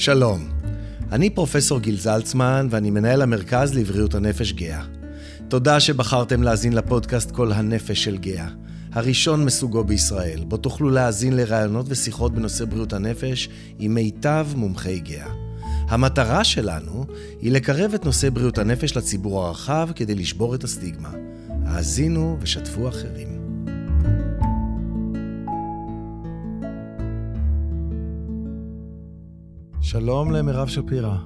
[0.00, 0.48] שלום,
[1.12, 4.82] אני פרופסור גיל זלצמן ואני מנהל המרכז לבריאות הנפש גאה.
[5.48, 8.48] תודה שבחרתם להאזין לפודקאסט כל הנפש של גאה,
[8.92, 15.32] הראשון מסוגו בישראל, בו תוכלו להאזין לראיונות ושיחות בנושא בריאות הנפש עם מיטב מומחי גאה.
[15.88, 17.06] המטרה שלנו
[17.40, 21.12] היא לקרב את נושא בריאות הנפש לציבור הרחב כדי לשבור את הסטיגמה.
[21.66, 23.39] האזינו ושתפו אחרים.
[29.92, 31.16] שלום למירב שפירא.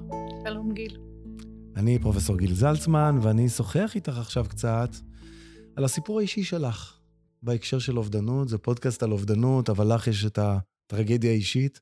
[0.44, 0.98] שלום גיל.
[1.76, 4.88] אני פרופסור גיל זלצמן, ואני אשוחח איתך עכשיו קצת
[5.76, 7.00] על הסיפור האישי שלך
[7.42, 8.48] בהקשר של אובדנות.
[8.48, 11.80] זה פודקאסט על אובדנות, אבל לך יש את הטרגדיה האישית.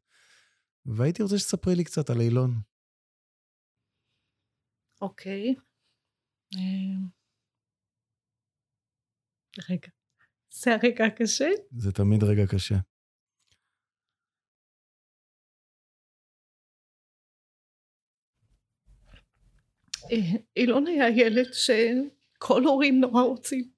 [0.87, 2.61] והייתי רוצה שתספרי לי קצת על אילון.
[5.01, 5.55] אוקיי.
[6.57, 7.09] אמ,
[9.71, 9.89] רגע.
[10.55, 11.49] זה הרגע הקשה?
[11.77, 12.92] זה תמיד רגע קשה.
[20.57, 23.69] אילון היה ילד שכל הורים נורא רוצים.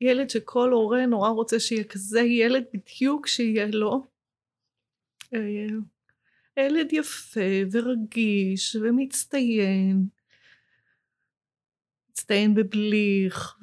[0.00, 4.06] ילד שכל הורה נורא רוצה שיהיה כזה ילד בדיוק שיהיה לו.
[5.34, 5.66] אה,
[6.56, 7.40] ילד יפה
[7.72, 10.06] ורגיש ומצטיין.
[12.10, 13.58] מצטיין בבליך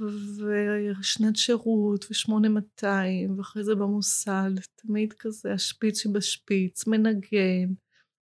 [1.00, 7.74] ושנת שירות ושמונה מאתיים ואחרי זה במוסד תמיד כזה השפיץ שבשפיץ מנגן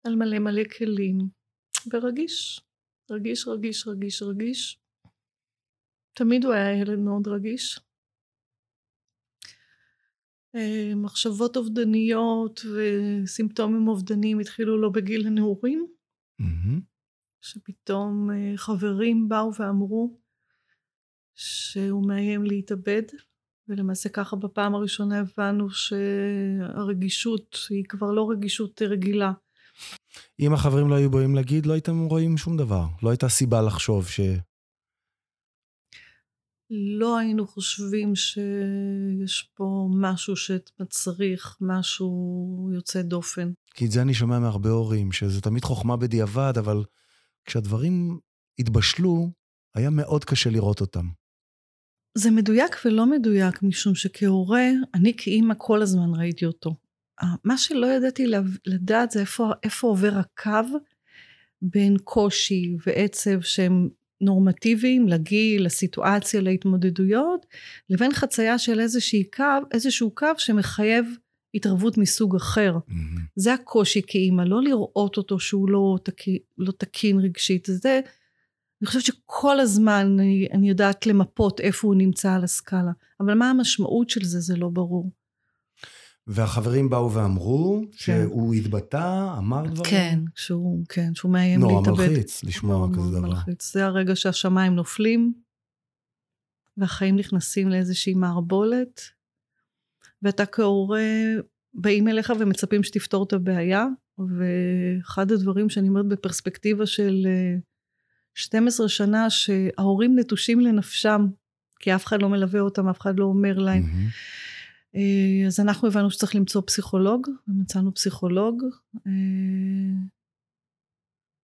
[0.03, 1.17] על מלא מלא כלים
[1.93, 2.61] ורגיש
[3.11, 4.79] רגיש, רגיש, רגיש, רגיש.
[6.13, 7.79] תמיד הוא היה ילד מאוד רגיש.
[10.55, 15.87] אה, מחשבות אובדניות וסימפטומים אובדניים התחילו לו בגיל הנעורים.
[16.41, 16.81] Mm-hmm.
[17.41, 20.19] שפתאום אה, חברים באו ואמרו
[21.35, 23.03] שהוא מאיים להתאבד,
[23.67, 29.31] ולמעשה ככה בפעם הראשונה הבנו שהרגישות היא כבר לא רגישות רגילה,
[30.39, 32.85] אם החברים לא היו באים להגיד, לא הייתם רואים שום דבר.
[33.03, 34.19] לא הייתה סיבה לחשוב ש...
[36.69, 43.51] לא היינו חושבים שיש פה משהו שמצריך משהו יוצא דופן.
[43.73, 46.83] כי את זה אני שומע מהרבה הורים, שזה תמיד חוכמה בדיעבד, אבל
[47.45, 48.19] כשהדברים
[48.59, 49.31] התבשלו,
[49.75, 51.05] היה מאוד קשה לראות אותם.
[52.17, 56.75] זה מדויק ולא מדויק, משום שכהורה, אני כאימא כל הזמן ראיתי אותו.
[57.43, 58.25] מה שלא ידעתי
[58.65, 60.79] לדעת זה איפה, איפה עובר הקו
[61.61, 63.89] בין קושי ועצב שהם
[64.21, 67.45] נורמטיביים לגיל, לסיטואציה, להתמודדויות,
[67.89, 71.05] לבין חצייה של איזשהו קו, איזשהו קו שמחייב
[71.55, 72.77] התערבות מסוג אחר.
[72.77, 73.19] Mm-hmm.
[73.35, 77.67] זה הקושי כאימא, לא לראות אותו שהוא לא, תקין, לא תקין רגשית.
[77.71, 77.99] זה,
[78.81, 83.49] אני חושבת שכל הזמן אני, אני יודעת למפות איפה הוא נמצא על הסקאלה, אבל מה
[83.49, 85.11] המשמעות של זה, זה לא ברור.
[86.27, 87.97] והחברים באו ואמרו כן.
[87.97, 89.91] שהוא התבטא, אמר דברים?
[89.91, 91.87] כן, שהוא, כן, שהוא מאיים להתאבד.
[91.87, 93.21] נורא מלחיץ לשמוע כזה דבר.
[93.21, 93.73] מלחיץ.
[93.73, 95.33] זה הרגע שהשמיים נופלים,
[96.77, 99.01] והחיים נכנסים לאיזושהי מערבולת,
[100.21, 101.03] ואתה כהורה
[101.73, 103.85] באים אליך ומצפים שתפתור את הבעיה,
[104.17, 107.27] ואחד הדברים שאני אומרת בפרספקטיבה של
[108.33, 111.27] 12 אה, שנה, שההורים נטושים לנפשם,
[111.79, 113.83] כי אף אחד לא מלווה אותם, אף אחד לא אומר להם.
[113.83, 114.44] Mm-hmm.
[114.95, 118.63] אה, אז אנחנו הבנו שצריך למצוא פסיכולוג, ומצאנו פסיכולוג.
[119.07, 119.11] אה,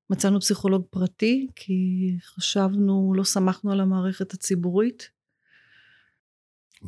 [0.09, 5.09] מצאנו פסיכולוג פרטי, כי חשבנו, לא סמכנו על המערכת הציבורית.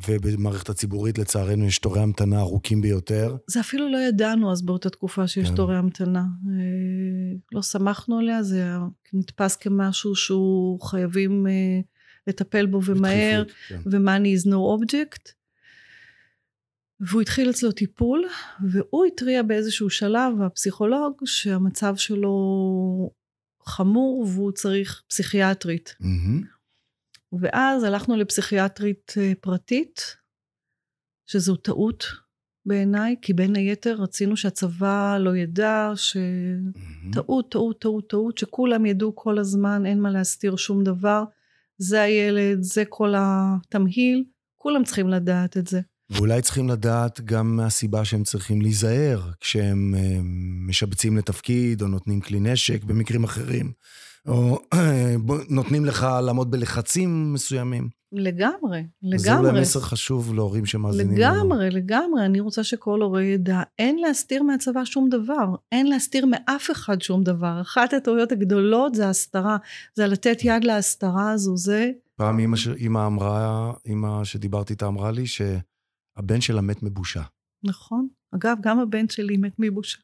[0.07, 3.35] ובמערכת הציבורית, לצערנו, יש תורי המתנה ארוכים ביותר.
[3.47, 5.55] זה אפילו לא ידענו אז באותה תקופה שיש כן.
[5.55, 6.23] תורי המתנה.
[6.49, 8.65] אה, לא סמכנו עליה, זה
[9.13, 11.45] נתפס כמשהו שהוא חייבים
[12.27, 13.79] לטפל בו ומהר, כן.
[13.85, 15.42] ו-money is no object.
[17.09, 18.23] והוא התחיל אצלו טיפול,
[18.71, 22.33] והוא התריע באיזשהו שלב, הפסיכולוג, שהמצב שלו
[23.65, 25.95] חמור והוא צריך פסיכיאטרית.
[26.01, 26.45] Mm-hmm.
[27.41, 30.01] ואז הלכנו לפסיכיאטרית אה, פרטית,
[31.25, 32.05] שזו טעות
[32.65, 39.39] בעיניי, כי בין היתר רצינו שהצבא לא ידע, שטעות, טעות, טעות, טעות, שכולם ידעו כל
[39.39, 41.23] הזמן, אין מה להסתיר שום דבר.
[41.77, 44.23] זה הילד, זה כל התמהיל,
[44.55, 45.81] כולם צריכים לדעת את זה.
[46.09, 50.19] ואולי צריכים לדעת גם מהסיבה שהם צריכים להיזהר כשהם אה,
[50.67, 53.71] משבצים לתפקיד או נותנים כלי נשק במקרים אחרים,
[54.27, 55.15] או אה,
[55.49, 57.89] נותנים לך לעמוד בלחצים מסוימים.
[58.15, 59.19] לגמרי, לגמרי.
[59.19, 61.35] זה אולי מסר חשוב להורים שמאזינים לנו.
[61.35, 62.25] לגמרי, לגמרי.
[62.25, 65.55] אני רוצה שכל הורה ידע, אין להסתיר מהצבא שום דבר.
[65.71, 67.61] אין להסתיר מאף אחד שום דבר.
[67.61, 69.57] אחת הטעויות הגדולות זה ההסתרה.
[69.95, 71.91] זה לתת יד להסתרה הזו, זה...
[72.15, 72.67] פעם אמא, ש...
[72.67, 75.41] אמא אמרה, אמא שדיברתי איתה אמרה לי, ש...
[76.17, 77.21] הבן שלה מת מבושה.
[77.63, 78.07] נכון.
[78.35, 79.99] אגב, גם הבן שלי מת מבושה.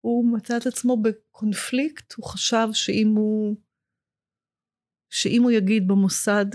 [0.00, 3.56] הוא מצא את עצמו בקונפליקט, הוא חשב שאם הוא,
[5.10, 6.46] שאם הוא יגיד במוסד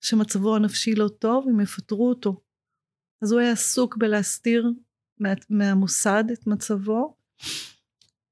[0.00, 2.40] שמצבו הנפשי לא טוב, הם יפטרו אותו.
[3.22, 4.72] אז הוא היה עסוק בלהסתיר
[5.18, 7.16] מה, מהמוסד את מצבו.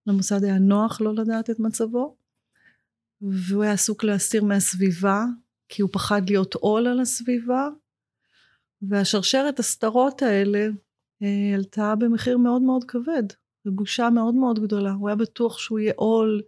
[0.07, 2.17] למוסד היה נוח לא לדעת את מצבו,
[3.21, 5.25] והוא היה עסוק להסתיר מהסביבה,
[5.69, 7.69] כי הוא פחד להיות עול על הסביבה,
[8.83, 10.69] והשרשרת הסתרות האלה
[11.23, 13.23] אה, עלתה במחיר מאוד מאוד כבד,
[13.67, 14.93] ובושה מאוד מאוד גדולה.
[14.93, 16.43] הוא היה בטוח שהוא יהיה עול,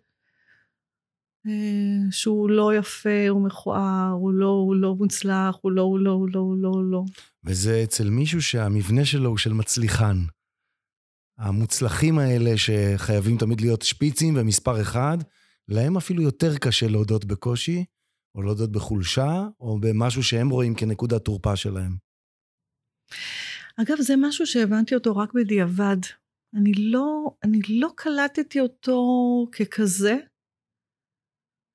[1.46, 6.10] אה, שהוא לא יפה, הוא מכוער, הוא לא, הוא לא מוצלח, הוא לא, הוא לא,
[6.10, 7.02] הוא לא, הוא לא, הוא לא.
[7.44, 10.16] וזה אצל מישהו שהמבנה שלו הוא של מצליחן.
[11.38, 15.18] המוצלחים האלה שחייבים תמיד להיות שפיצים ומספר אחד,
[15.68, 17.84] להם אפילו יותר קשה להודות בקושי,
[18.34, 22.11] או להודות בחולשה, או במשהו שהם רואים כנקודת תורפה שלהם.
[23.76, 25.96] אגב, זה משהו שהבנתי אותו רק בדיעבד.
[26.56, 29.00] אני לא, אני לא קלטתי אותו
[29.52, 30.16] ככזה.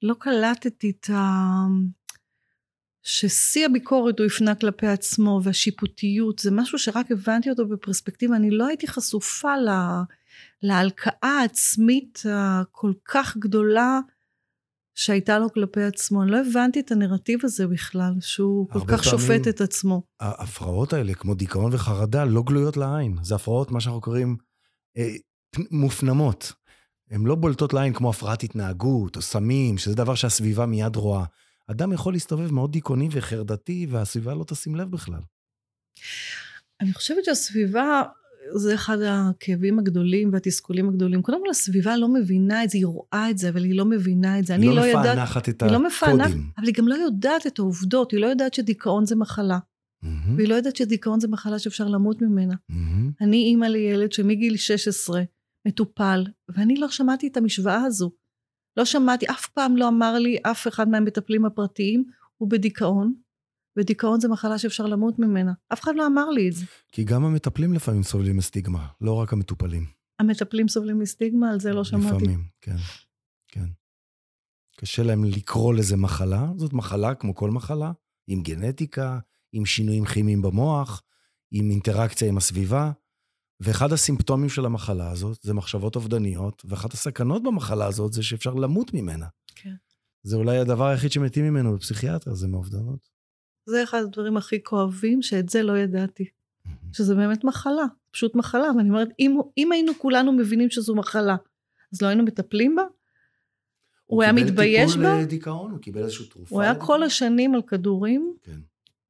[0.02, 1.24] לא קלטתי את ה...
[3.04, 8.68] ששיא הביקורת הוא הפנה כלפי עצמו והשיפוטיות זה משהו שרק הבנתי אותו בפרספקטיבה אני לא
[8.68, 10.04] הייתי חשופה לה,
[10.64, 14.00] להלקאה העצמית הכל כך גדולה
[14.98, 19.48] שהייתה לו כלפי עצמו אני לא הבנתי את הנרטיב הזה בכלל שהוא כל כך שופט
[19.48, 20.04] את עצמו.
[20.20, 24.38] ההפרעות האלה כמו דיכאון וחרדה לא גלויות לעין זה הפרעות מה שאנחנו קוראים
[24.98, 25.10] אה,
[25.72, 26.54] מופנמות.
[27.12, 31.26] הן לא בולטות לעין כמו הפרעת התנהגות או סמים שזה דבר שהסביבה מיד רואה.
[31.68, 35.22] אדם יכול להסתובב מאוד דיכאוני וחרדתי, והסביבה לא תשים לב בכלל.
[36.82, 38.02] אני חושבת שהסביבה
[38.56, 41.22] זה אחד הכאבים הגדולים והתסכולים הגדולים.
[41.22, 44.40] קודם כל הסביבה לא מבינה את זה, היא רואה את זה, אבל היא לא מבינה
[44.40, 44.56] את זה.
[44.56, 45.76] היא לא, לא מפענחת את הקודים.
[45.76, 49.16] היא לא מפענחת, אבל היא גם לא יודעת את העובדות, היא לא יודעת שדיכאון זה
[49.16, 49.58] מחלה.
[49.58, 50.08] Mm-hmm.
[50.38, 52.54] והיא לא יודעת שדיכאון זה מחלה שאפשר למות ממנה.
[52.54, 53.24] Mm-hmm.
[53.26, 55.22] אני אימא לילד שמגיל 16
[55.68, 58.12] מטופל, ואני לא שמעתי את המשוואה הזו.
[58.78, 62.04] לא שמעתי, אף פעם לא אמר לי אף אחד מהמטפלים הפרטיים,
[62.38, 63.14] הוא בדיכאון,
[63.78, 65.54] ודיכאון זה מחלה שאפשר למות ממנה.
[65.74, 66.66] אף אחד לא אמר לי את זה.
[66.92, 69.86] כי גם המטפלים לפעמים סובלים מסטיגמה, לא רק המטופלים.
[70.20, 71.52] המטפלים סובלים מסטיגמה?
[71.52, 72.08] על זה לא שמעתי.
[72.08, 72.76] לפעמים, כן,
[73.48, 73.66] כן.
[74.78, 77.92] קשה להם לקרוא לזה מחלה, זאת מחלה כמו כל מחלה,
[78.28, 79.20] עם גנטיקה,
[79.54, 81.04] עם שינויים כימיים במוח,
[81.52, 82.92] עם אינטראקציה עם הסביבה.
[83.60, 88.94] ואחד הסימפטומים של המחלה הזאת זה מחשבות אובדניות, ואחת הסכנות במחלה הזאת זה שאפשר למות
[88.94, 89.28] ממנה.
[89.56, 89.76] כן.
[90.24, 93.17] זה אולי הדבר היחיד שמתים ממנו בפסיכיאטר, זה מאובדנות.
[93.68, 96.26] זה אחד הדברים הכי כואבים, שאת זה לא ידעתי.
[96.94, 98.68] שזה באמת מחלה, פשוט מחלה.
[98.78, 101.36] ואני אומרת, אם, אם היינו כולנו מבינים שזו מחלה,
[101.94, 102.82] אז לא היינו מטפלים בה?
[102.82, 102.90] הוא,
[104.16, 105.04] הוא היה מתבייש בה?
[105.04, 106.56] הוא קיבל טיפול לדיכאון, הוא קיבל איזושהי תרופה.
[106.56, 108.34] הוא היה כל השנים על כדורים.
[108.44, 108.60] כן.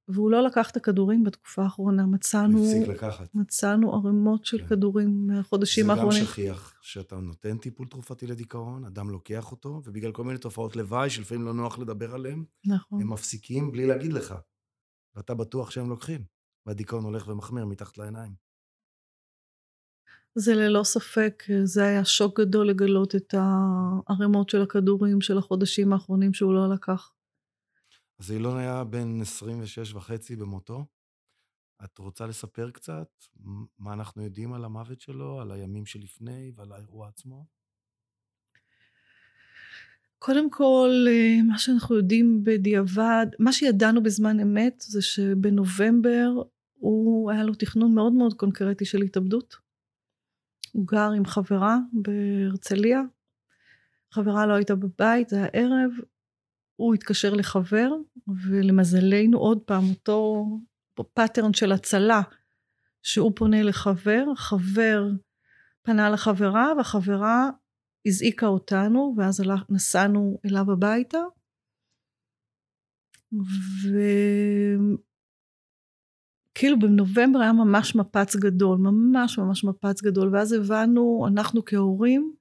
[0.08, 2.64] והוא לא לקח את הכדורים בתקופה האחרונה, מצאנו...
[2.64, 3.36] הפסיק לקחת.
[3.36, 4.68] מצאנו ערימות של כן.
[4.68, 6.12] כדורים מהחודשים האחרונים.
[6.12, 10.76] זה גם שכיח, שאתה נותן טיפול תרופתי לדיכאון, אדם לוקח אותו, ובגלל כל מיני תופעות
[10.76, 13.02] לוואי שלפעמים לא נוח לדבר עליהם, נכון.
[13.02, 14.36] הם מפסיקים בלי להגיד לך,
[15.16, 16.24] ואתה בטוח שהם לוקחים,
[16.66, 18.48] והדיכאון הולך ומחמיר מתחת לעיניים.
[20.36, 26.34] זה ללא ספק, זה היה שוק גדול לגלות את הערימות של הכדורים של החודשים האחרונים
[26.34, 27.12] שהוא לא לקח.
[28.20, 30.86] אז אילון היה בן 26 וחצי במותו.
[31.84, 33.10] את רוצה לספר קצת
[33.80, 37.46] מה אנחנו יודעים על המוות שלו, על הימים שלפני ועל האירוע עצמו?
[40.20, 46.30] קודם כל, אה, מה שאנחנו יודעים בדיעבד, מה שידענו בזמן אמת זה שבנובמבר
[46.74, 49.56] הוא, היה לו תכנון מאוד מאוד קונקרטי של התאבדות.
[50.72, 53.02] הוא גר עם חברה בהרצליה,
[54.12, 55.92] חברה לא הייתה בבית, זה היה ערב,
[56.78, 57.92] הוא התקשר לחבר,
[58.28, 60.46] ולמזלנו עוד פעם אותו
[61.14, 62.22] pattern של הצלה,
[63.04, 65.10] שהוא פונה לחבר, חבר
[65.82, 67.50] פנה לחברה, והחברה
[68.08, 71.18] הזעיקה אותנו, ואז נסענו אליו הביתה.
[76.54, 82.34] וכאילו בנובמבר היה ממש מפץ גדול, ממש ממש מפץ גדול, ואז הבנו, אנחנו כהורים,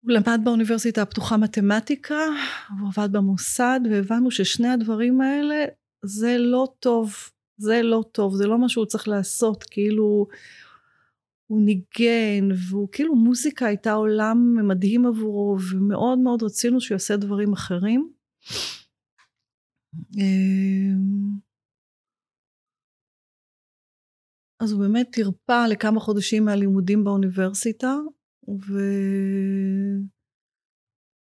[0.00, 2.20] הוא למד באוניברסיטה הפתוחה מתמטיקה,
[2.80, 5.64] הוא עבד במוסד, והבנו ששני הדברים האלה
[6.04, 7.14] זה לא טוב,
[7.56, 10.26] זה לא טוב, זה לא מה שהוא צריך לעשות, כאילו
[11.50, 17.52] הוא ניגן, והוא כאילו מוזיקה הייתה עולם מדהים עבורו, ומאוד מאוד רצינו שהוא יעשה דברים
[17.52, 18.12] אחרים.
[20.18, 21.38] אמ,
[24.60, 27.96] אז הוא באמת תרפא לכמה חודשים מהלימודים באוניברסיטה,
[28.68, 28.80] ו...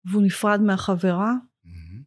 [0.04, 2.02] והוא נפרד מהחברה, mm-hmm.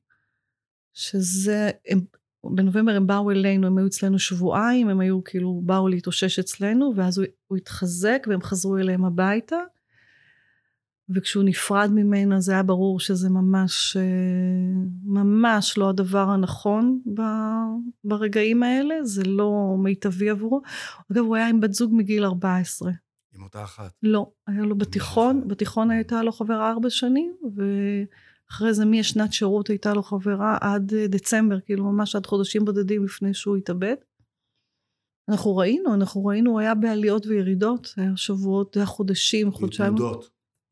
[0.93, 1.99] שזה, הם,
[2.43, 7.17] בנובמבר הם באו אלינו, הם היו אצלנו שבועיים, הם היו כאילו, באו להתאושש אצלנו, ואז
[7.17, 9.57] הוא, הוא התחזק והם חזרו אליהם הביתה.
[11.09, 14.03] וכשהוא נפרד ממנה זה היה ברור שזה ממש, אה,
[15.03, 17.01] ממש לא הדבר הנכון
[18.03, 20.61] ברגעים האלה, זה לא מיטבי עבורו.
[21.11, 22.91] אגב, הוא היה עם בת זוג מגיל 14.
[23.47, 23.91] אותה אחת?
[24.03, 29.93] לא, היה לו בתיכון, בתיכון הייתה לו חברה ארבע שנים, ואחרי זה משנת שירות הייתה
[29.93, 33.95] לו חברה עד דצמבר, כאילו ממש עד חודשים בודדים לפני שהוא התאבד.
[35.29, 39.95] אנחנו ראינו, אנחנו ראינו, הוא היה בעליות וירידות, היה שבועות, היה חודשים, חודשיים.
[39.95, 40.29] תנודות.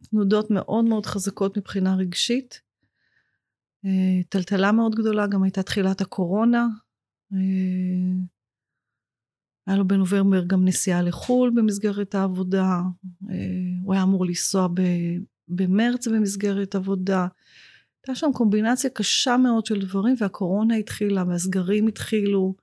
[0.09, 2.61] תנודות מאוד מאוד חזקות מבחינה רגשית.
[3.85, 6.67] אה, טלטלה מאוד גדולה, גם הייתה תחילת הקורונה.
[9.67, 12.81] היה לו בנובמבר גם נסיעה לחו"ל במסגרת העבודה.
[13.29, 13.35] אה,
[13.83, 14.67] הוא היה אמור לנסוע
[15.47, 17.27] במרץ במסגרת עבודה.
[18.01, 22.55] הייתה שם קומבינציה קשה מאוד של דברים, והקורונה התחילה, והסגרים התחילו.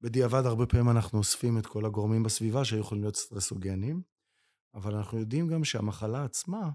[0.00, 4.02] בדיעבד הרבה פעמים אנחנו אוספים את כל הגורמים בסביבה שיכולים להיות סטרסוגנים,
[4.74, 6.70] אבל אנחנו יודעים גם שהמחלה עצמה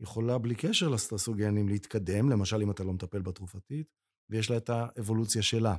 [0.00, 3.86] יכולה בלי קשר לסטרסוגנים להתקדם, למשל אם אתה לא מטפל בתרופתית,
[4.30, 5.76] ויש לה את האבולוציה שלה.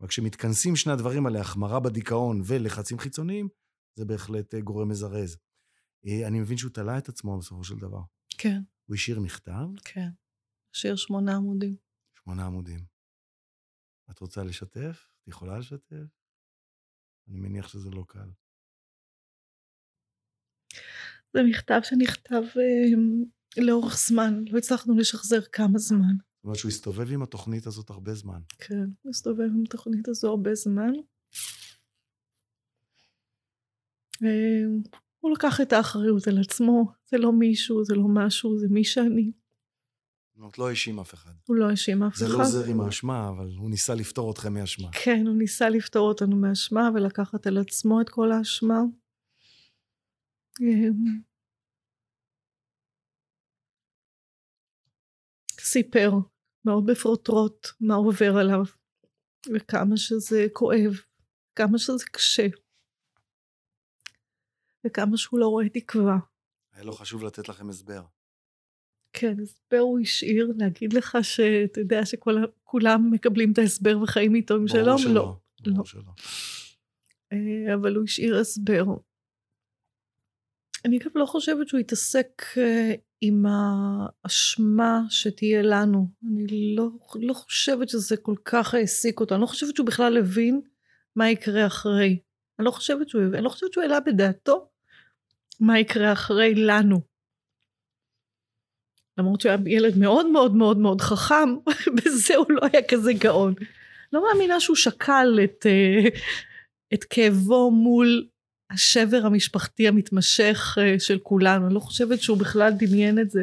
[0.00, 3.48] אבל כשמתכנסים שני הדברים האלה, החמרה בדיכאון ולחצים חיצוניים,
[3.94, 5.36] זה בהחלט אה, גורם מזרז.
[6.06, 8.00] אה, אני מבין שהוא תלה את עצמו בסופו של דבר.
[8.38, 8.62] כן.
[8.86, 9.66] הוא השאיר מכתב?
[9.84, 10.08] כן.
[10.74, 11.76] השאיר שמונה עמודים.
[12.14, 12.84] שמונה עמודים.
[14.10, 15.06] את רוצה לשתף?
[15.22, 16.06] את יכולה לשתף?
[17.28, 18.30] אני מניח שזה לא קל.
[21.34, 26.14] זה מכתב שנכתב אה, לאורך זמן, לא הצלחנו לשחזר כמה זמן.
[26.42, 28.40] זאת אומרת שהוא הסתובב עם התוכנית הזאת הרבה זמן.
[28.58, 30.92] כן, הוא הסתובב עם התוכנית הזו הרבה זמן.
[34.22, 34.64] אה,
[35.20, 39.32] הוא לקח את האחריות על עצמו, זה לא מישהו, זה לא משהו, זה מי שאני.
[40.42, 41.30] אומרת, לא האשים אף אחד.
[41.46, 42.32] הוא לא האשים אף זה אחד.
[42.32, 44.88] זה לא עוזר עם האשמה, אבל הוא ניסה לפתור אתכם מאשמה.
[44.92, 48.80] כן, הוא ניסה לפתור אותנו מאשמה ולקחת על עצמו את כל האשמה.
[50.60, 51.20] אמ,
[55.60, 56.10] סיפר
[56.64, 58.64] מאוד בפרוטרוט מה עובר עליו,
[59.54, 60.92] וכמה שזה כואב,
[61.56, 62.46] כמה שזה קשה,
[64.86, 66.18] וכמה שהוא לא רואה תקווה.
[66.72, 68.02] היה לו חשוב לתת לכם הסבר.
[69.12, 74.68] כן, הסבר הוא השאיר, להגיד לך שאתה יודע שכולם מקבלים את ההסבר וחיים איתו עם
[74.68, 74.98] שלום?
[74.98, 75.14] שלא.
[75.14, 75.36] לא.
[75.66, 75.84] לא.
[75.84, 76.12] שלא.
[77.32, 78.84] אה, אבל הוא השאיר הסבר.
[80.84, 86.06] אני גם לא חושבת שהוא יתעסק אה, עם האשמה שתהיה לנו.
[86.32, 89.34] אני לא, לא חושבת שזה כל כך העסיק אותו.
[89.34, 90.60] אני לא חושבת שהוא בכלל הבין
[91.16, 92.18] מה יקרה אחרי.
[92.58, 94.68] אני לא חושבת שהוא, אני לא חושבת שהוא העלה בדעתו
[95.60, 97.00] מה יקרה אחרי לנו.
[99.18, 101.56] למרות שהוא היה ילד מאוד מאוד מאוד מאוד חכם,
[101.96, 103.54] בזה הוא לא היה כזה גאון.
[104.12, 106.08] לא מאמינה שהוא שקל את, אה,
[106.94, 108.28] את כאבו מול
[108.72, 111.66] השבר המשפחתי המתמשך אה, של כולנו.
[111.66, 113.42] אני לא חושבת שהוא בכלל דמיין את זה.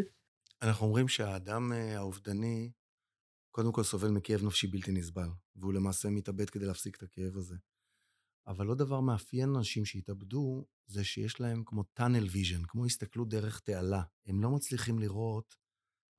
[0.61, 2.71] אנחנו אומרים שהאדם אה, האובדני,
[3.51, 7.55] קודם כל סובל מכאב נפשי בלתי נסבל, והוא למעשה מתאבד כדי להפסיק את הכאב הזה.
[8.47, 13.59] אבל לא דבר מאפיין אנשים שהתאבדו, זה שיש להם כמו tunnel vision, כמו הסתכלות דרך
[13.59, 14.01] תעלה.
[14.27, 15.55] הם לא מצליחים לראות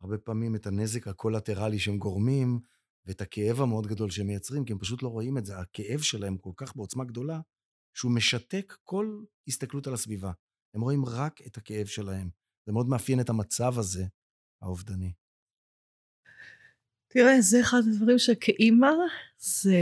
[0.02, 2.60] הרבה פעמים את הנזק הקולטרלי שהם גורמים,
[3.06, 5.58] ואת הכאב המאוד גדול שהם מייצרים, כי הם פשוט לא רואים את זה.
[5.58, 7.40] הכאב שלהם כל כך בעוצמה גדולה,
[7.94, 10.32] שהוא משתק כל הסתכלות על הסביבה.
[10.74, 12.30] הם רואים רק את הכאב שלהם.
[12.66, 14.04] זה מאוד מאפיין את המצב הזה,
[14.62, 15.12] האובדני.
[17.08, 18.90] תראה, זה אחד הדברים שכאימא,
[19.38, 19.78] זה,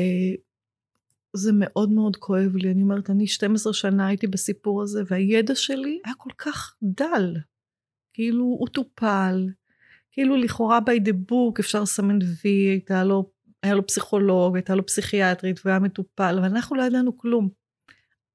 [1.36, 2.70] זה מאוד מאוד כואב לי.
[2.70, 7.36] אני אומרת, אני 12 שנה הייתי בסיפור הזה, והידע שלי היה כל כך דל.
[8.12, 9.48] כאילו, הוא טופל,
[10.12, 13.30] כאילו לכאורה by the book אפשר לסמן וי, הייתה לו,
[13.62, 17.48] היה לו פסיכולוג, הייתה לו פסיכיאטרית והיה מטופל, אבל אנחנו לא ידענו כלום.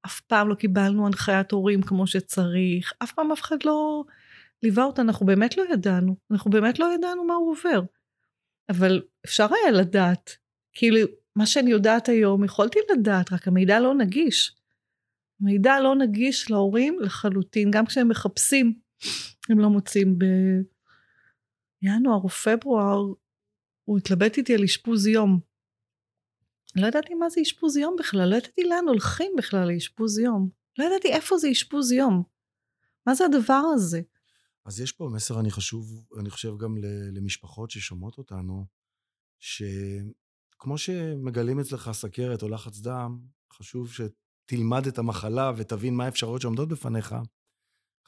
[0.06, 4.04] אף פעם לא קיבלנו הנחיית הורים כמו שצריך, אף פעם אף אחד לא
[4.62, 7.82] ליווה אותה, אנחנו באמת לא ידענו, אנחנו באמת לא ידענו מה הוא עובר.
[8.68, 10.36] אבל אפשר היה לדעת,
[10.72, 10.98] כאילו
[11.36, 14.56] מה שאני יודעת היום יכולתי לדעת, רק המידע לא נגיש.
[15.40, 18.78] מידע לא נגיש להורים לחלוטין, גם כשהם מחפשים,
[19.48, 20.24] הם לא מוצאים ב...
[21.82, 23.02] ינואר או פברואר,
[23.84, 25.40] הוא התלבט איתי על אשפוז יום.
[26.76, 30.48] לא ידעתי מה זה אשפוז יום בכלל, לא ידעתי לאן הולכים בכלל לאשפוז יום.
[30.78, 32.22] לא ידעתי איפה זה אשפוז יום.
[33.06, 34.00] מה זה הדבר הזה?
[34.64, 36.76] אז יש פה מסר, אני חשוב, אני חושב גם
[37.12, 38.66] למשפחות ששומעות אותנו,
[39.40, 43.18] שכמו שמגלים אצלך סכרת או לחץ דם,
[43.52, 47.14] חשוב שתלמד את המחלה ותבין מה האפשרויות שעומדות בפניך.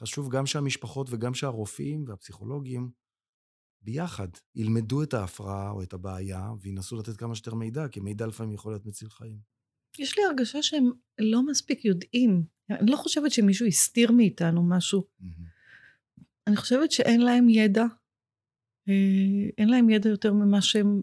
[0.01, 2.91] חשוב גם שהמשפחות וגם שהרופאים והפסיכולוגים
[3.87, 8.53] ביחד ילמדו את ההפרעה או את הבעיה וינסו לתת כמה שיותר מידע, כי מידע לפעמים
[8.53, 9.39] יכול להיות מציל חיים.
[9.99, 12.45] יש לי הרגשה שהם לא מספיק יודעים.
[12.71, 15.05] אני לא חושבת שמישהו הסתיר מאיתנו משהו.
[16.47, 17.85] אני חושבת שאין להם ידע,
[18.89, 21.01] אה, אין להם ידע יותר ממה שהם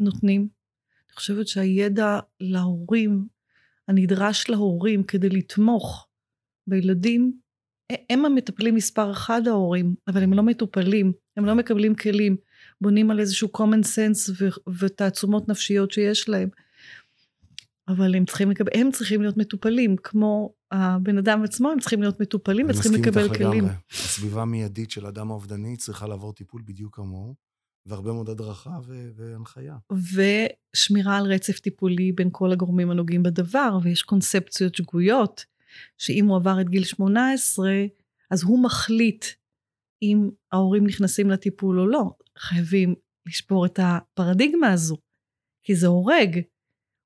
[0.00, 0.40] נותנים.
[1.08, 3.26] אני חושבת שהידע להורים,
[3.88, 6.08] הנדרש להורים כדי לתמוך
[6.66, 7.40] בילדים,
[8.10, 12.36] הם המטפלים מספר אחד ההורים, אבל הם לא מטופלים, הם לא מקבלים כלים,
[12.80, 16.48] בונים על איזשהו common sense ו- ותעצומות נפשיות שיש להם.
[17.88, 22.20] אבל הם צריכים, לקבל, הם צריכים להיות מטופלים, כמו הבן אדם עצמו, הם צריכים להיות
[22.20, 23.30] מטופלים וצריכים לקבל כלים.
[23.30, 23.74] אני מסכים איתך לגמרי.
[23.92, 27.34] הסביבה המיידית של אדם האובדני צריכה לעבור טיפול בדיוק כמוהו,
[27.86, 29.76] והרבה מאוד הדרכה ו- והנחיה.
[29.92, 35.44] ושמירה על רצף טיפולי בין כל הגורמים הנוגעים בדבר, ויש קונספציות שגויות,
[35.98, 37.70] שאם הוא עבר את גיל 18,
[38.30, 39.24] אז הוא מחליט
[40.02, 42.04] אם ההורים נכנסים לטיפול או לא.
[42.38, 42.94] חייבים
[43.26, 44.96] לשבור את הפרדיגמה הזו,
[45.62, 46.40] כי זה הורג.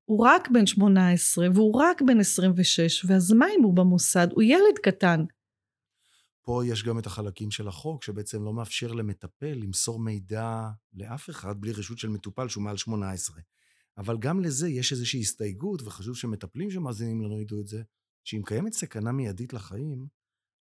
[0.05, 4.27] הוא רק בן 18 והוא רק בן 26, ואז מה אם הוא במוסד?
[4.31, 5.25] הוא ילד קטן.
[6.43, 11.61] פה יש גם את החלקים של החוק, שבעצם לא מאפשר למטפל למסור מידע לאף אחד
[11.61, 13.41] בלי רשות של מטופל שהוא מעל 18.
[13.97, 17.83] אבל גם לזה יש איזושהי הסתייגות, וחשוב שמטפלים שמאזינים לנו ידעו את זה,
[18.23, 20.07] שאם קיימת סכנה מיידית לחיים,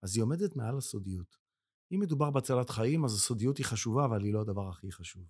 [0.02, 1.36] אז היא עומדת מעל הסודיות.
[1.92, 5.22] אם מדובר בהצלת חיים, אז הסודיות היא חשובה, אבל היא לא הדבר הכי חשוב.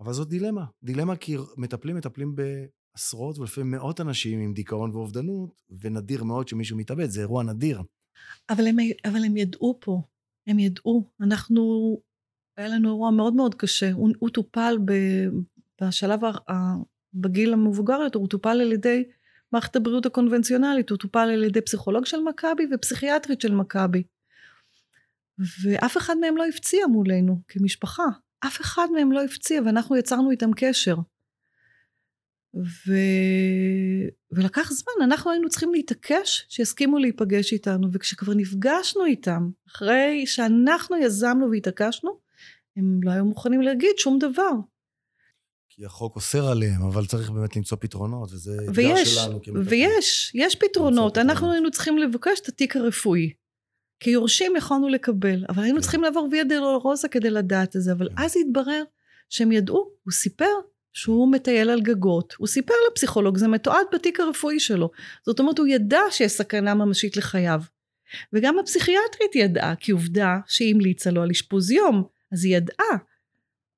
[0.00, 0.64] אבל זאת דילמה.
[0.82, 7.06] דילמה כי מטפלים מטפלים בעשרות ולפעמים מאות אנשים עם דיכאון ואובדנות, ונדיר מאוד שמישהו מתאבד,
[7.06, 7.82] זה אירוע נדיר.
[8.50, 10.02] אבל הם, אבל הם ידעו פה,
[10.46, 11.10] הם ידעו.
[11.20, 11.62] אנחנו,
[12.56, 13.92] היה לנו אירוע מאוד מאוד קשה.
[13.92, 14.92] הוא, הוא טופל ב,
[15.82, 16.30] בשלב, ה,
[17.14, 19.04] בגיל המבוגר יותר, הוא טופל על ידי
[19.52, 24.02] מערכת הבריאות הקונבנציונלית, הוא טופל על ידי פסיכולוג של מכבי ופסיכיאטרית של מכבי.
[25.38, 28.04] ואף אחד מהם לא הפציע מולנו כמשפחה.
[28.46, 30.96] אף אחד מהם לא הפציע, ואנחנו יצרנו איתם קשר.
[32.56, 32.92] ו...
[34.32, 41.50] ולקח זמן, אנחנו היינו צריכים להתעקש שיסכימו להיפגש איתנו, וכשכבר נפגשנו איתם, אחרי שאנחנו יזמנו
[41.50, 42.18] והתעקשנו,
[42.76, 44.50] הם לא היו מוכנים להגיד שום דבר.
[45.68, 49.40] כי החוק אוסר עליהם, אבל צריך באמת למצוא פטרונות, וזה אתגר שלנו.
[49.64, 51.18] ויש, יש פתרונות.
[51.18, 53.32] אנחנו היינו צריכים לבקש את התיק הרפואי.
[54.00, 55.82] כיורשים יכולנו לקבל, אבל היינו כן.
[55.82, 58.22] צריכים לעבור ויה דלרוזה כדי לדעת את זה, אבל כן.
[58.22, 58.82] אז התברר
[59.30, 60.50] שהם ידעו, הוא סיפר
[60.92, 64.90] שהוא מטייל על גגות, הוא סיפר לפסיכולוג, זה מתועד בתיק הרפואי שלו,
[65.26, 67.60] זאת אומרת הוא ידע שיש סכנה ממשית לחייו.
[68.32, 72.96] וגם הפסיכיאטרית ידעה, כי עובדה שהיא המליצה לו על אשפוז יום, אז היא ידעה.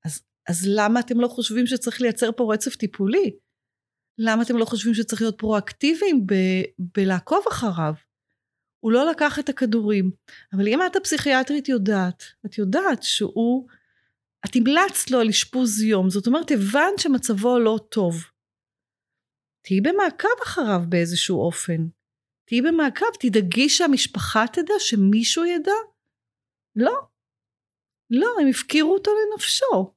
[0.04, 3.36] אז, אז למה אתם לא חושבים שצריך לייצר פה רצף טיפולי?
[4.18, 7.92] למה אתם לא חושבים שצריך להיות פרואקטיביים ב- בלעקוב אחריו?
[8.80, 10.10] הוא לא לקח את הכדורים.
[10.52, 13.68] אבל אם את הפסיכיאטרית יודעת, את יודעת שהוא,
[14.44, 18.24] את המלצת לו על אשפוז יום, זאת אומרת הבנת שמצבו לא טוב.
[19.62, 21.86] תהיי במעקב אחריו באיזשהו אופן.
[22.44, 25.72] תהיי במעקב, תדאגי שהמשפחה תדע, שמישהו ידע.
[26.76, 26.94] לא.
[28.10, 29.92] לא, הם הפקירו אותו לנפשו.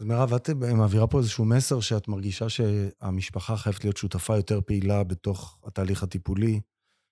[0.00, 5.04] אז מירב, את מעבירה פה איזשהו מסר שאת מרגישה שהמשפחה חייבת להיות שותפה יותר פעילה
[5.04, 6.60] בתוך התהליך הטיפולי.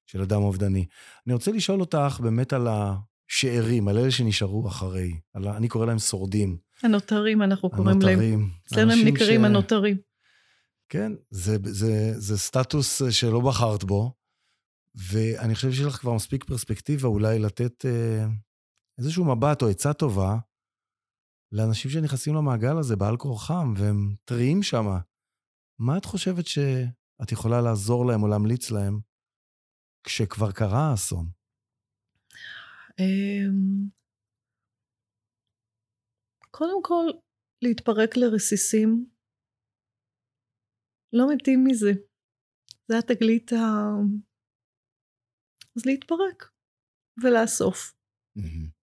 [0.06, 0.86] של אדם אובדני.
[1.26, 5.20] אני רוצה לשאול אותך באמת על השארים, על אלה שנשארו אחרי.
[5.34, 5.56] על ה...
[5.56, 6.56] אני קורא להם שורדים.
[6.82, 8.18] הנותרים, אנחנו קוראים להם.
[8.18, 8.50] הנותרים.
[8.66, 9.44] אצלנו הם נקראים ש...
[9.44, 9.96] הנותרים.
[10.88, 14.12] כן, זה, זה, זה סטטוס שלא בחרת בו,
[14.94, 18.26] ואני חושב שיש לך כבר מספיק פרספקטיבה אולי לתת אה,
[18.98, 20.36] איזשהו מבט או עצה טובה
[21.52, 24.98] לאנשים שנכנסים למעגל הזה בעל כורחם, והם טריים שם.
[25.78, 29.00] מה את חושבת שאת יכולה לעזור להם או להמליץ להם
[30.06, 31.26] כשכבר קרה האסון?
[32.98, 33.88] אמ,
[36.50, 37.04] קודם כל,
[37.62, 39.06] להתפרק לרסיסים.
[41.12, 41.92] לא מתים מזה.
[42.88, 43.56] זה התגלית ה...
[45.76, 46.50] אז להתפרק
[47.22, 47.94] ולאסוף.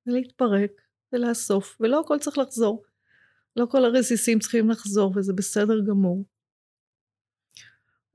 [0.07, 0.71] ולהתפרק
[1.13, 2.83] ולאסוף, ולא הכל צריך לחזור.
[3.55, 6.25] לא כל הרסיסים צריכים לחזור, וזה בסדר גמור.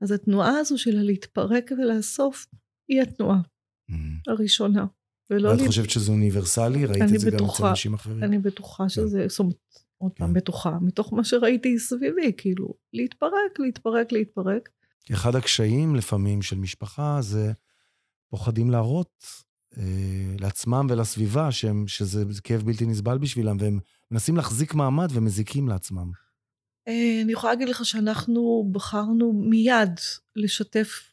[0.01, 2.45] אז התנועה הזו של הלהתפרק ולאסוף,
[2.89, 3.39] היא התנועה
[3.91, 3.93] mm.
[4.27, 4.85] הראשונה.
[5.29, 5.49] ולא...
[5.49, 5.67] ואת לי...
[5.67, 6.85] חושבת שזה אוניברסלי?
[6.85, 8.23] ראית את זה בטוחה, גם אצל אנשים אחרים?
[8.23, 8.89] אני בטוחה כן.
[8.89, 9.55] שזה, זאת אומרת,
[9.97, 10.33] עוד פעם, כן.
[10.33, 14.69] בטוחה, מתוך מה שראיתי סביבי, כאילו, להתפרק, להתפרק, להתפרק.
[15.13, 17.51] אחד הקשיים לפעמים של משפחה זה
[18.29, 19.23] פוחדים להראות
[19.77, 23.79] אה, לעצמם ולסביבה שהם, שזה כאב בלתי נסבל בשבילם, והם
[24.11, 26.11] מנסים להחזיק מעמד ומזיקים לעצמם.
[26.87, 29.99] אה, אני יכולה להגיד לך שאנחנו בחרנו מיד
[30.35, 31.08] לשתף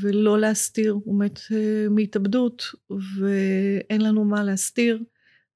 [0.00, 1.52] ולא להסתיר, הוא מת uh,
[1.90, 5.02] מהתאבדות ואין לנו מה להסתיר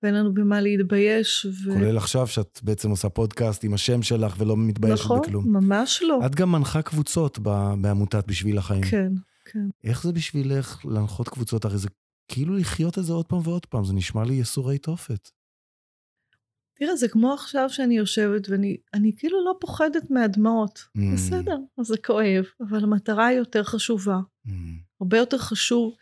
[0.02, 1.46] ואין לנו במה להתבייש.
[1.46, 1.72] ו...
[1.72, 5.56] כולל עכשיו שאת בעצם עושה פודקאסט עם השם שלך ולא מתביישת נכון, בכלום.
[5.56, 6.20] נכון, ממש לא.
[6.26, 7.38] את גם מנחה קבוצות
[7.80, 8.82] בעמותת בשביל החיים.
[8.82, 9.12] כן,
[9.44, 9.68] כן.
[9.84, 11.64] איך זה בשבילך להנחות קבוצות?
[11.64, 11.88] הרי זה
[12.28, 15.30] כאילו לחיות את זה עוד פעם ועוד פעם, זה נשמע לי יסורי תופת.
[16.80, 20.78] תראה, זה כמו עכשיו שאני יושבת ואני כאילו לא פוחדת מהדמעות.
[20.78, 21.00] Mm.
[21.14, 24.18] בסדר, אז זה כואב, אבל המטרה היא יותר חשובה.
[24.46, 24.50] Mm.
[25.00, 25.94] הרבה יותר חשוב.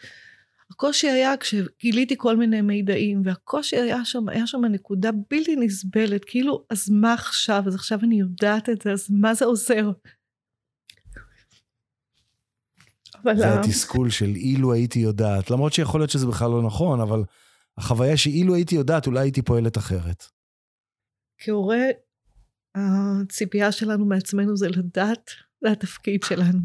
[0.70, 6.64] הקושי היה כשגיליתי כל מיני מידעים, והקושי היה שם, היה שם נקודה בלתי נסבלת, כאילו,
[6.70, 7.62] אז מה עכשיו?
[7.66, 9.90] אז עכשיו אני יודעת את זה, אז מה זה עוזר?
[13.34, 17.22] זה התסכול של אילו הייתי יודעת, למרות שיכול להיות שזה בכלל לא נכון, אבל
[17.78, 20.37] החוויה שאילו הייתי יודעת, אולי הייתי פועלת אחרת.
[21.38, 21.84] כהורה,
[22.74, 26.58] הציפייה שלנו מעצמנו זה לדעת, זה התפקיד שלנו.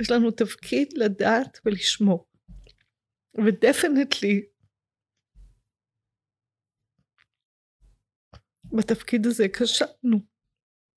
[0.00, 2.28] יש לנו תפקיד לדעת ולשמור.
[3.46, 4.42] ודפנטלי,
[8.76, 10.18] בתפקיד הזה כשלנו.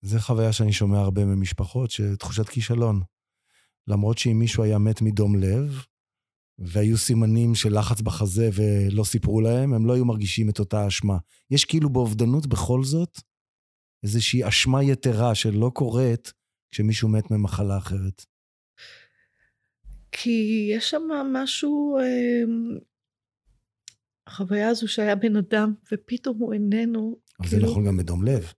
[0.01, 3.01] זה חוויה שאני שומע הרבה ממשפחות, שתחושת כישלון.
[3.87, 5.85] למרות שאם מישהו היה מת מדום לב,
[6.59, 11.17] והיו סימנים של לחץ בחזה ולא סיפרו להם, הם לא היו מרגישים את אותה אשמה.
[11.51, 13.21] יש כאילו באובדנות בכל זאת
[14.03, 16.33] איזושהי אשמה יתרה שלא קורית
[16.71, 18.25] כשמישהו מת ממחלה אחרת.
[20.11, 21.01] כי יש שם
[21.33, 22.43] משהו, אה,
[24.27, 27.17] החוויה הזו שהיה בן אדם ופתאום הוא איננו.
[27.39, 27.61] אבל כאילו...
[27.61, 28.53] זה נכון גם בדום לב.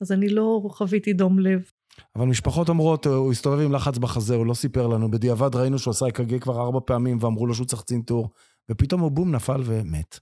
[0.00, 1.70] אז אני לא חוויתי דום לב.
[2.16, 5.10] אבל משפחות אומרות, הוא הסתובב עם לחץ בחזה, הוא לא סיפר לנו.
[5.10, 8.30] בדיעבד ראינו שהוא עשה אק"ג כבר ארבע פעמים, ואמרו לו שהוא צריך צנתור,
[8.70, 10.18] ופתאום הוא בום נפל ומת.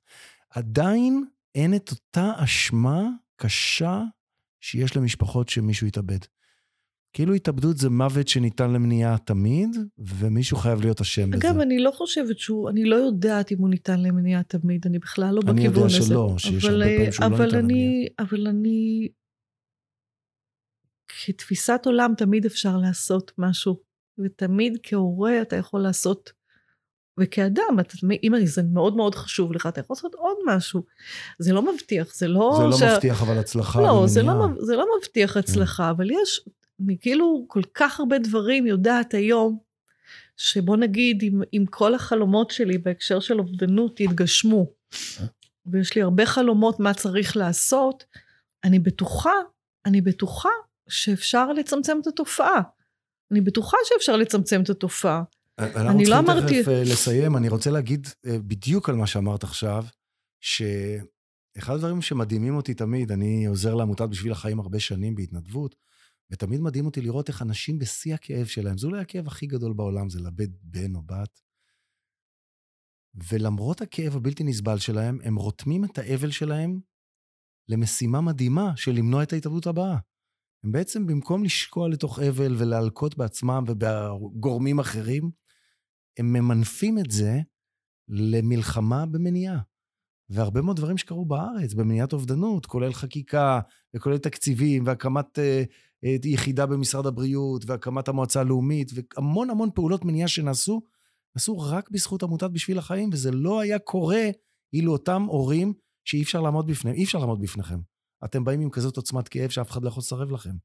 [0.50, 4.02] עדיין אין את אותה אשמה קשה
[4.60, 6.18] שיש למשפחות שמישהו התאבד.
[7.12, 11.50] כאילו התאבדות זה מוות שניתן למניעה תמיד, ומישהו חייב להיות אשם בזה.
[11.50, 15.34] אגב, אני לא חושבת שהוא, אני לא יודעת אם הוא ניתן למניעה תמיד, אני בכלל
[15.34, 15.68] לא בכיוון הזה.
[15.68, 18.10] אני יודע שלא, שיש הרבה פעמים שהוא לא ניתן למניעה.
[18.18, 19.08] אבל אני
[21.24, 23.80] כתפיסת עולם תמיד אפשר לעשות משהו,
[24.18, 26.32] ותמיד כהורה אתה יכול לעשות,
[27.20, 30.82] וכאדם, אתה, אם זה מאוד מאוד חשוב לך, אתה יכול לעשות עוד משהו.
[31.38, 32.54] זה לא מבטיח, זה לא...
[32.56, 32.82] זה לא ש...
[32.82, 36.40] מבטיח אבל הצלחה לא, זה לא, זה לא מבטיח הצלחה, אבל יש,
[36.84, 39.58] אני כאילו כל כך הרבה דברים יודעת היום,
[40.36, 44.66] שבוא נגיד, אם, אם כל החלומות שלי בהקשר של אובדנות יתגשמו,
[45.66, 48.04] ויש לי הרבה חלומות מה צריך לעשות,
[48.64, 49.34] אני בטוחה,
[49.86, 50.48] אני בטוחה
[50.88, 52.62] שאפשר לצמצם את התופעה.
[53.30, 55.22] אני בטוחה שאפשר לצמצם את התופעה.
[55.58, 56.30] אני לא אמרתי...
[56.30, 59.84] אנחנו צריכים תכף אה, לסיים, אני רוצה להגיד אה, בדיוק על מה שאמרת עכשיו,
[60.40, 65.74] שאחד הדברים שמדהימים אותי תמיד, אני עוזר לעמותת בשביל החיים הרבה שנים בהתנדבות,
[66.30, 70.10] ותמיד מדהים אותי לראות איך אנשים בשיא הכאב שלהם, זה אולי הכאב הכי גדול בעולם,
[70.10, 71.40] זה לאבד בן או בת.
[73.30, 76.80] ולמרות הכאב הבלתי נסבל שלהם, הם רותמים את האבל שלהם
[77.68, 79.96] למשימה מדהימה של למנוע את ההתאבדות הבאה.
[80.66, 85.30] הם בעצם במקום לשקוע לתוך אבל ולהלקות בעצמם ובגורמים אחרים,
[86.18, 87.40] הם ממנפים את זה
[88.08, 89.58] למלחמה במניעה.
[90.30, 93.60] והרבה מאוד דברים שקרו בארץ, במניעת אובדנות, כולל חקיקה
[93.96, 95.62] וכולל תקציבים והקמת אה,
[96.04, 100.82] אה, יחידה במשרד הבריאות והקמת המועצה הלאומית והמון המון פעולות מניעה שנעשו,
[101.36, 104.24] נעשו רק בזכות עמותת בשביל החיים, וזה לא היה קורה
[104.72, 105.72] אילו אותם הורים
[106.04, 107.78] שאי אפשר לעמוד בפניהם, אי אפשר לעמוד בפניכם.
[108.26, 110.56] אתם באים עם כזאת עוצמת כאב שאף אחד לא יכול לסרב לכם.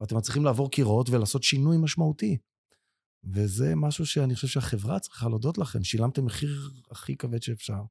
[0.00, 2.38] ואתם מצליחים לעבור קירות ולעשות שינוי משמעותי.
[3.24, 5.84] וזה משהו שאני חושב שהחברה צריכה להודות לכם.
[5.84, 7.82] שילמתם מחיר הכי כבד שאפשר,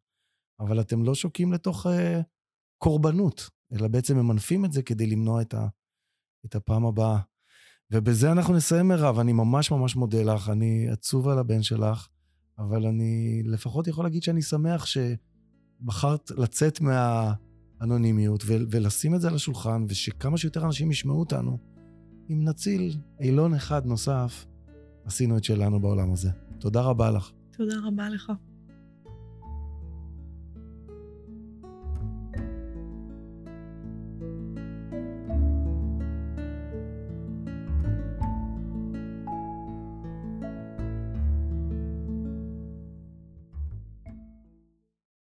[0.59, 1.89] אבל אתם לא שוקים לתוך uh,
[2.77, 5.67] קורבנות, אלא בעצם ממנפים את זה כדי למנוע את, ה,
[6.45, 7.19] את הפעם הבאה.
[7.91, 9.19] ובזה אנחנו נסיים, מירב.
[9.19, 10.49] אני ממש ממש מודה לך.
[10.49, 12.07] אני עצוב על הבן שלך,
[12.57, 17.33] אבל אני לפחות יכול להגיד שאני שמח שבחרת לצאת מה...
[17.81, 21.57] אנונימיות, ולשים את זה על השולחן, ושכמה שיותר אנשים ישמעו אותנו.
[22.29, 24.45] אם נציל אילון אחד נוסף,
[25.05, 26.29] עשינו את שלנו בעולם הזה.
[26.59, 27.31] תודה רבה לך.
[27.51, 28.31] תודה רבה לך.